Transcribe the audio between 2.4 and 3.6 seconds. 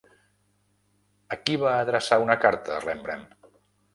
carta Rembrandt?